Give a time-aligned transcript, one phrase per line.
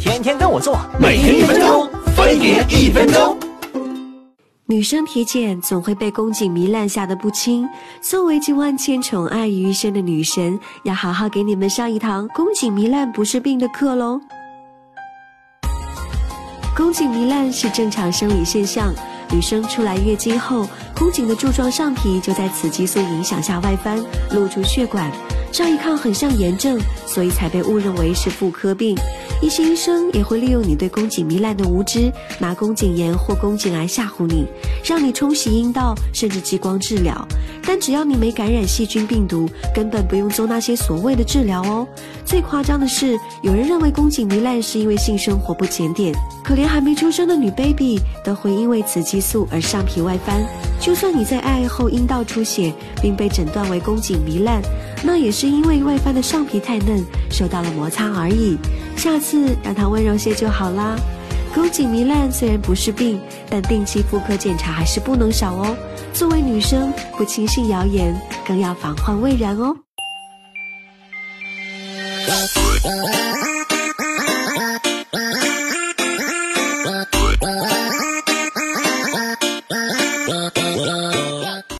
[0.00, 3.36] 天天跟我做，每天一分钟，分别一分钟。
[4.64, 7.68] 女生体检总会被宫颈糜烂吓得不轻，
[8.00, 14.18] 作为集万千宠爱于一身的女神，要好好给你们上一堂宫颈糜烂不是病的课喽。
[16.74, 18.90] 宫颈糜烂是正常生理现象，
[19.30, 25.12] 女生出来月经后，宫颈的柱状上皮就在此激素影响下外翻，露出血管。
[25.52, 28.96] 乍一看很像炎症，所以才被误认为是妇科病。
[29.42, 34.46] 一些医生也会利用你对宫颈糜烂的无知，拿宫颈炎或宫颈癌吓唬你，
[34.84, 37.26] 让你冲洗阴道，甚至激光治疗。
[37.64, 41.86] 但只要你没感染细菌病毒，根本不用做那些所谓的治疗哦。
[42.24, 50.44] 最夸张的是，有人认为宫颈糜烂是因为性生活不检点，可怜还没出生的女 baby 都会因为雌激素而上皮外翻。
[50.78, 54.62] 就算你在爱后阴道出血，并被诊断为宫颈糜烂，
[55.02, 58.58] 那也是因为外翻的上皮太嫩，受到了摩擦而已。
[58.96, 60.96] 下次让它温柔些就好啦。
[61.54, 65.76] 宫颈糜烂虽然不是病，但定期妇科检查还是不能少哦。
[66.12, 68.14] 作为女生，不轻信谣言，
[68.46, 69.74] 更要防患未然哦。